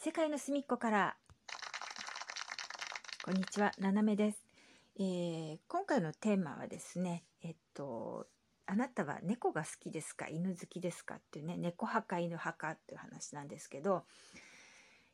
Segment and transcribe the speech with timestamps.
[0.00, 1.16] 世界の隅っこから。
[3.24, 4.38] こんにちはななめです、
[4.96, 8.28] えー今回のテーマはですねえっと
[8.66, 10.28] あなたは猫が好きですか？
[10.28, 11.16] 犬好きですか？
[11.16, 14.04] っていうね猫派か犬派かっていう話なんですけど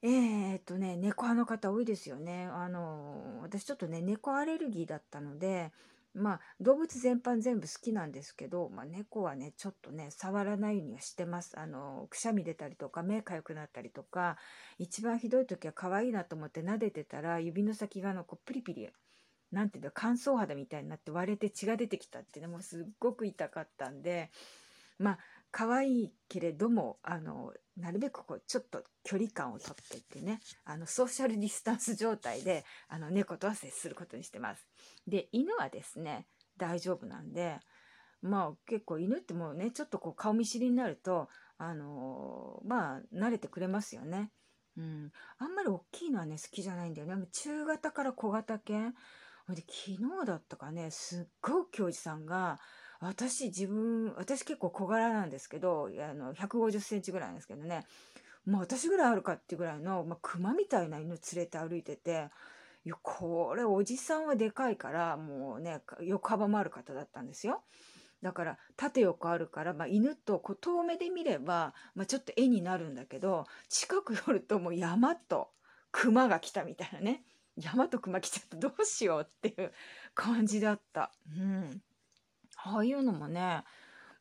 [0.00, 2.44] えー、っとね猫派の方多いですよね。
[2.46, 5.72] あの私ちょっとね猫アレルギーだったので
[6.14, 11.58] まあ動物全般全部好きなんですけど、まあ、猫はねちょっとね触らないようにはしてます。
[11.58, 14.36] あのくしゃみ出たりとか目かゆくなったりとか
[14.78, 18.88] 一番ひどい時は可愛いなと思って撫でてたら指の先がのこうプリピリ
[19.52, 24.30] なんていうの乾燥肌みたいになって割れて血が出てきたってねもうすっごく痛かったんで
[24.98, 25.18] まあ
[25.50, 34.66] 可愛いけれどもあのなるべくこうちょっと距離感をとってってねあのソーシャルディスタンス状態であの猫とは接することにしてます。
[35.06, 36.26] で犬はですね
[36.56, 37.58] 大丈夫なんで
[38.20, 44.30] まあ結構犬ってもうねちょっとこう顔見知りになるとあのまあ慣れてくれますよね。
[44.76, 47.26] うん、あんまり大きいのはね好きじゃないんだよね。
[47.32, 48.94] 中型から小型犬
[49.46, 52.60] ほんで昨日だったかねすっごい教授さんが
[53.00, 57.86] 私自分私結構小柄なんですけどあの150センチぐらいなんですけどね
[58.46, 62.28] もう私ぐらいあるかっていうぐらいの、まあ、熊みたいな犬連れて歩いてて
[62.84, 67.62] いやこれおじさんはでかいからもうね横幅もある方だったんですよ。
[68.22, 75.50] だから縦横あるから、まあ、犬とこう遠目で見れば、まあ、ちょっと絵になるんだけど近く寄るともう山と
[75.92, 77.22] 熊が来たみたいなね
[77.56, 79.72] 山と熊来ちゃったどうしようっていう
[80.14, 81.12] 感じだった。
[81.36, 81.82] うん
[82.64, 83.62] ああいうのもね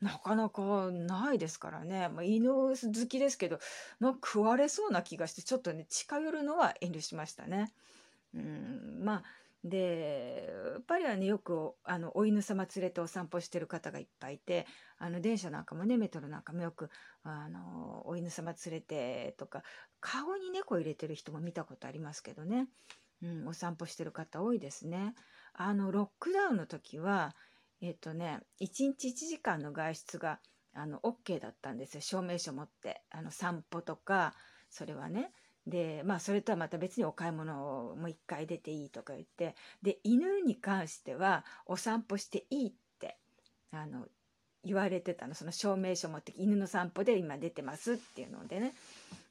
[0.00, 3.58] なかなかないですからね、まあ、犬好きですけど
[3.98, 7.72] なんか食われそうな気がしてちょっとね近寄るのは遠慮しましたね。
[8.34, 9.22] うん、まあ
[9.64, 14.66] でやっぱりはねよくあのお犬様連れてお散歩してる方がいっぱいいて
[14.98, 16.90] あの電車なんかもねメトロなんかもよく
[17.24, 19.62] あのお犬様連れてとか
[20.00, 22.68] 顔に猫入れてる人も見たことありますけどね、
[23.22, 25.14] うん、お散歩してる方多いですね。
[25.54, 27.34] あのロックダウンの時は
[27.80, 30.40] えっとね1日1時間の外出が
[30.74, 32.00] あの OK だったんですよ。
[32.02, 33.02] 証明書持って。
[33.10, 34.34] あの散歩とか
[34.70, 35.32] それはね。
[35.66, 39.56] でまあそれとはまた別にお買い物をもう一回出ていいとか言って。
[39.82, 43.18] で犬に関してはお散歩していいって
[43.72, 44.06] あの
[44.62, 45.34] 言われてたの。
[45.34, 48.74] その証明書持って犬の散歩で今出てますっていうのでね。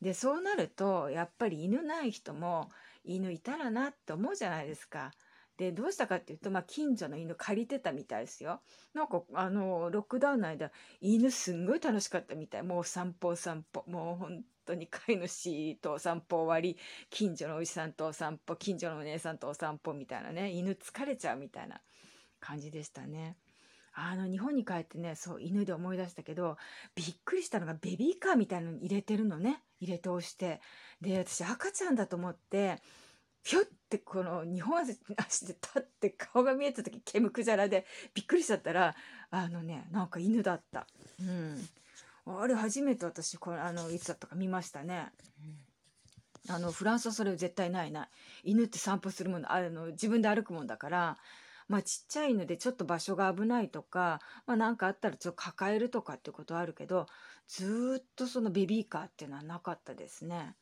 [0.00, 2.70] でそうなるとやっぱり犬ない人も
[3.04, 5.12] 犬いたらなって思うじゃないですか。
[5.56, 8.60] でどうしたかっていうと、まあ、近所の犬借りてたみたいですよ。
[8.92, 10.70] なんかあのロックダウンの間
[11.00, 12.62] 犬すんごい楽しかったみたい。
[12.62, 13.84] もう散歩散歩。
[13.86, 16.76] もう本当に飼い主とお散歩終わり
[17.10, 20.50] 近所のおじさんとお散歩近所のお姉さんとお散歩みたいなね。
[20.50, 21.80] 犬疲れちゃうみたいな
[22.40, 23.36] 感じでしたね。
[23.96, 26.56] あの日本に帰ってねそう犬で思い出したけど
[26.96, 29.62] びっくりしたのがベビーカーみたいなのに入れてるのね。
[29.80, 30.60] 入れ通して。
[31.00, 32.80] で私赤ちゃんだと思って
[33.44, 33.64] ひょっ
[33.94, 38.94] てこの2本足で立って顔が見えた時毛むくじゃらでびっくりしちゃったら
[39.30, 40.86] あのねなんか犬だった。
[41.20, 41.68] うん、
[42.40, 45.12] あれ初めて私これあのいつだったか見ましたね。
[46.48, 48.08] あのフランスはそれ絶対ないない
[48.50, 51.16] 犬って散歩するものあの自分で歩くもんだから
[51.68, 57.06] まあちっちゃい犬でちょっと場所が危ないとかまあかあったらちょっと抱えるとかっていうことはあるけど
[57.48, 60.54] ずっとそのベビーカーっていうのはなかったですね。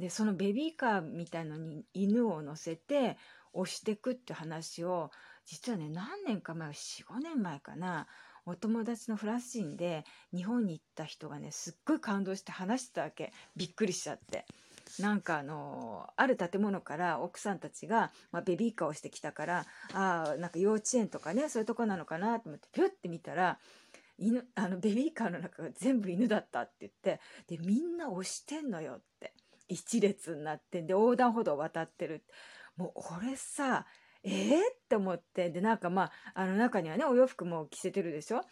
[0.00, 3.16] でそのベビーカーみたいのに犬を乗せて
[3.52, 5.10] 押してくって話を
[5.44, 8.06] 実はね何年か前45年前かな
[8.46, 14.46] お友達のフランス人で日本に行った人がねすっごい感動して話してたわけびっくりしちゃって。
[14.98, 23.58] なんかあのある建物から奥さんたちが、まあ、ベビーカーをしてきたからあなんか幼稚園とかねそういうとこなのかなと思ってピュッて見たら
[24.18, 29.32] 犬あのベビーカーの中が全部犬だったって言ってでみんな押してんのよって
[29.70, 32.22] 一列になってで横断歩道を渡ってる。
[32.76, 33.86] もう俺さ
[34.22, 34.56] えー、っ
[34.88, 38.42] て思ってでなんかまああの中にはねお洋服も着せてるでしょ？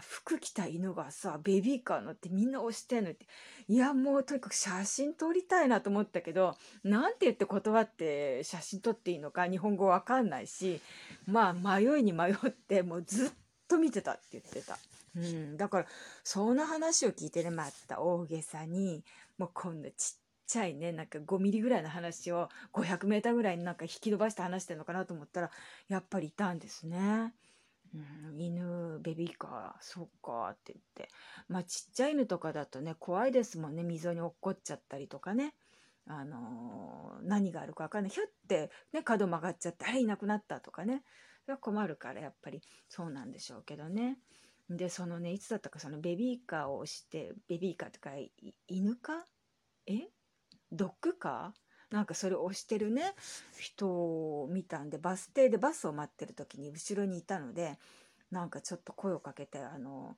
[0.00, 3.26] 服着た犬がさベビーカー乗ってみんな押してんのって。
[3.68, 10.80] いやもうとにかく写真撮りたいなと思ったけどなんて言って断って写真撮っていいのか日本語わかんないし
[11.26, 13.30] まあ迷いに迷ってもうずっ
[13.68, 14.78] と見てたって言ってた。
[15.14, 15.86] うん、だから
[16.24, 19.04] その話を聞いてねまた大げさに
[19.36, 25.50] もうこんなちっちゃいねなんか5ミリぐらいの話を 500m ぐらいになんか引き伸ばして話してるのかなと思ったら
[25.88, 27.34] やっぱりいたんですね。
[27.94, 31.10] うん、犬ベビーカーそっかって言って。
[31.48, 33.82] まあちっちゃい犬とかだとね怖いですもんね。
[33.82, 35.54] 溝に落っこっちゃったりとかね。
[36.06, 38.10] あのー何があるか分かんない。
[38.10, 41.02] ひょってね角曲がっちゃってあれいなくなったとかね。
[41.44, 42.62] それは困るからやっぱり。
[42.88, 44.18] そうなんでしょうけどね。
[44.70, 48.10] でそのねいつだったかそのベビーカーを押してベビーカーとか
[48.68, 49.26] 犬か？
[49.86, 50.08] え？
[50.72, 53.14] ドッグカーなんかそれを押してるね
[53.58, 57.78] 人を見たんでバス停でバスを待ってる時に後ろにいたので
[58.30, 60.16] なんかちょっと声をかけてあの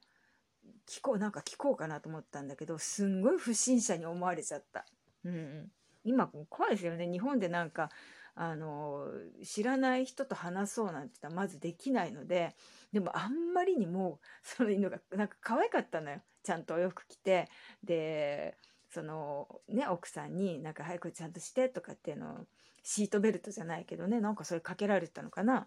[0.88, 4.86] 聞こうなんか聞こうかなと思ったんだけどすんごい不審者に思われちゃった。
[5.24, 5.70] うん、
[6.04, 7.06] 今怖いですよね。
[7.10, 7.90] 日本でなんか
[8.36, 9.08] あの
[9.44, 12.54] 知らない人と話そうなんて言ったらまずできないので
[12.92, 16.20] でもあんまりにもその犬がなんか可愛かったのよ。
[16.42, 17.48] ちゃんとお洋服着て。
[17.82, 18.56] で
[18.94, 22.38] そのね奥さんになんか早くちゃんとしてとかっていうのを
[22.85, 25.67] シートベルトじゃないけどねなんかそれかけられてたのかな。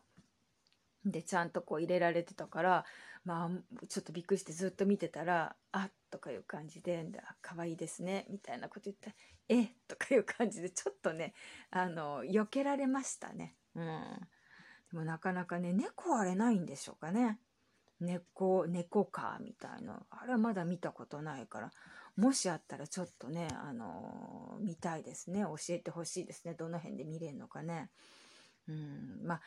[1.05, 2.85] でちゃんとこう入れられてたから
[3.23, 7.05] まあちょっとびっくりしてずっと見てたら「あっ」とかいう感じで
[7.41, 9.15] 「可愛いですね」みたいなこと言ったら
[9.49, 11.33] 「えとかいう感じでちょっとね
[11.69, 13.57] あの避けられましたね。
[13.75, 14.01] うん、
[14.91, 17.39] でもなかなかね猫あれないんでしょうかね。
[17.99, 21.71] 猫猫カーみたいなあれはまだ見たことないから
[22.17, 25.41] もしあったらちょっとねあの見たいですね。
[25.41, 26.55] 教えてほしいですね。
[26.55, 27.89] どの辺で見れるのかね。
[28.67, 29.21] うん。
[29.23, 29.41] まあ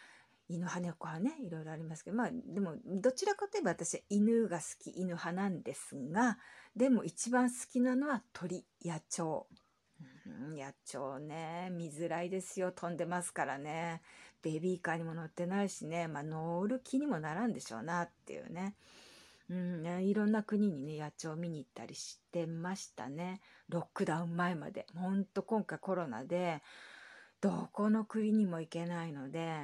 [0.48, 1.44] 犬派猫派ね。
[1.44, 2.16] いろいろありますけど。
[2.16, 6.38] まあでもどちらかといえば私は犬が好き犬派なんですが
[6.76, 9.46] でも一番好きなのは鳥野鳥、
[10.56, 14.02] 野鳥ね見づらいですよ飛んでますからね
[14.42, 18.74] ベビーカーにも乗ってないしねまあ乗る気にもならんでしょうなっていうね。
[19.50, 26.62] うん、ねいろんな国にね野鳥見に行ったりしてましたねロックダウン前までほんと今回コロナで
[27.40, 29.56] どこの国にも行けないので、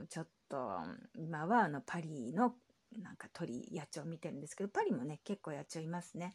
[0.00, 0.80] うん、ちょっと
[1.14, 2.54] 今はあのパリの
[3.00, 6.34] なんか鳥野鳥見てるんですけどパリもね結構野鳥いますね。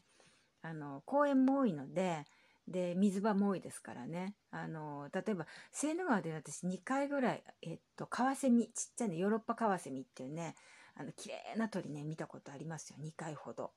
[0.62, 2.26] あの公園も多いので
[2.68, 4.36] で水場も多いですからね。
[4.52, 10.56] あの例えばセーヌ川で私2回ぐらい、えっと、カワセミちっちゃいねヨーロッパカワセミっていうね
[10.96, 12.98] あの綺麗な鳥ね見たことありますよ。
[13.02, 13.72] 2回ほど。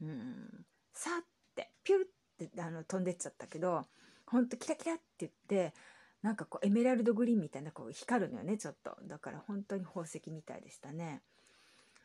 [0.00, 0.64] うん。
[0.92, 3.86] さってピュッてあの飛んでっちゃったけど
[4.26, 5.74] ほんとキラキラって言って
[6.22, 8.96] なんかこうエメラルドグリーンみたいなこう光るのよねちょっと。
[9.04, 11.22] だから本当に宝石みたいでしたね。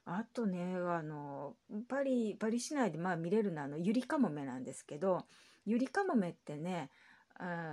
[0.05, 1.55] あとねあの
[1.87, 5.25] パリパリ市内でまあ見れるのはあのユリカモメなんですけど
[5.65, 6.89] ユリカモメってね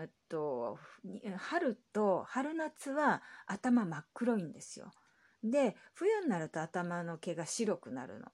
[0.04, 0.78] っと
[1.36, 4.90] 春と春夏は頭真っ黒いんですよ。
[5.44, 8.26] で冬になると頭の毛が白くなるの。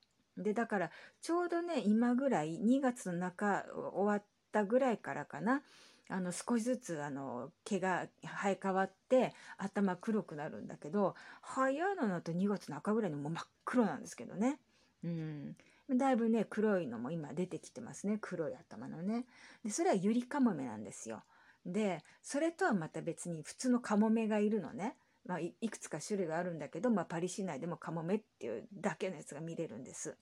[0.42, 0.90] でだから
[1.20, 4.22] ちょうどね今ぐらい2月の中終わっ
[4.52, 5.62] たぐらいからかな
[6.08, 14.58] あの少しずつあの毛が生え変わって頭黒くなるんだけど早いのだと2月中ぐらいにもう真っ黒なんですけどね。
[15.04, 15.56] うん。
[15.90, 18.18] だいぶね黒いのも今出てきてますね。
[18.20, 19.24] 黒い頭のね。
[19.64, 21.22] でそれはユリカモメなんですよ。
[21.64, 24.96] でそれとはまた別に普通のカモメがいるのね、
[25.26, 30.16] まあ、いくつか種類があるんだけど、まあ、パリ市内でもカモメっていうだけのやつが見れるんです。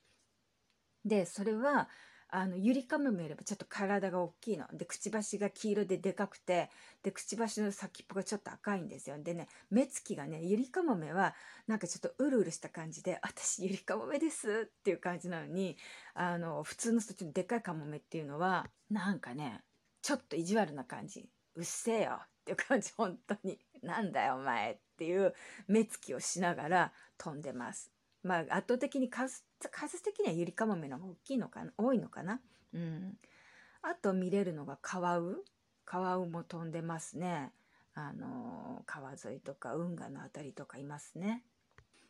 [1.05, 1.89] でそれは
[2.29, 4.67] あのゆりかもめよりもちょっと体が大きいの。
[4.73, 6.71] でくちばしが黄色ででかくて
[7.03, 9.17] でくちばしの先っぽがちょっと赤いんですよ。
[9.23, 11.35] でね目つきがねゆりかもめは
[11.67, 15.77] なんかちょっとうるうるした感じで「私ゆりかもめです」っていう感じなのに
[16.15, 19.63] あの普通の人ちょっとでかいかもめっていうのはなんかね
[20.03, 25.35] ちょっと意地悪な感じ「うっせえよ」っていう感じ本当に「なんだよお前」っていう
[25.69, 27.96] 目つきをしながら飛んでます。
[28.27, 32.41] まあ圧倒的に数数的にはゆりかもめの方が大きいのかな多いのかな。
[32.75, 33.17] うん。
[33.83, 35.45] あと見れるのがカワウ
[35.85, 37.53] カワウも飛んでますね。
[37.95, 41.43] あの川沿いとか運河の辺りとかいますね。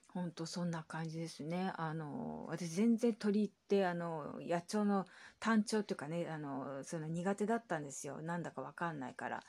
[0.08, 1.72] ほんとそんな感じですね。
[1.76, 5.04] あの私全然鳥ってあの野鳥の
[5.38, 8.22] 単調っていうかねあのその苦手だったんですよ。
[8.22, 9.42] なんだかわかんないから。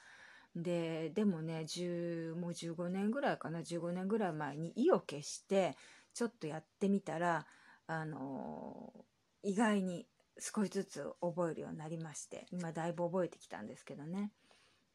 [0.55, 5.77] ででもね10もう15年ぐらいかな15年ぐらい前に意を決して
[6.17, 7.45] ちょっとやってみたら、
[7.85, 8.91] あの
[9.43, 10.07] 意外に
[10.39, 14.31] 少しずつ覚えるようになりまして今だいぶ覚えてきたんですけどね、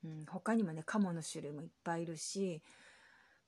[0.04, 2.60] うん、他にもねカモの種類もいっぱいいるし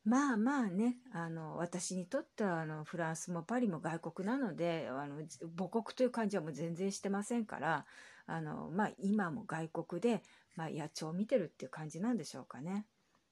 [0.05, 5.17] まあまあねあの私にとってはあのフランスもパリも外国なのであの
[5.57, 7.85] 母国という感じはもう全然してませんから
[8.27, 10.23] あの、まあ、今も外国で、
[10.57, 12.87] まあ、野鳥を見てるっていう感じなんでしょうかね。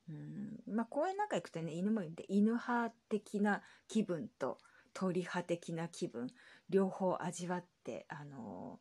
[0.09, 0.75] うん。
[0.75, 4.59] まあ、公園なんか行くとね犬もいて犬派的な気分と
[4.95, 6.29] 鳥派的な気分
[6.69, 8.79] 両方味わってあの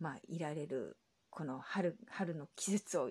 [0.00, 0.96] ー、まあいられる
[1.30, 3.10] この春春の季節を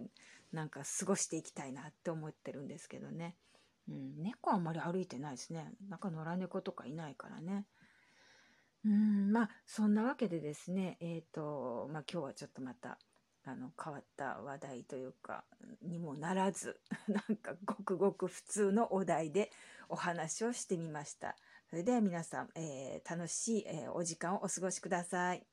[0.51, 3.35] なんか過ごしていきたいなって思ってるんですけどね、
[3.89, 5.71] うん、猫あんまり歩いてないですね。
[5.89, 7.65] なんか野良猫とかいないからね。
[8.85, 9.31] うん。
[9.31, 12.99] まあそんなわけでですねえっ、ー、とまあ今日はちょっとまた
[13.43, 15.43] あの変わった話題というか
[15.81, 19.51] にもならず なんかごくごく普通のお題で
[19.89, 21.35] お話をしてみました。
[21.69, 25.50] それでは皆さん、えー、楽しい、えー、お時間をお過ごしください。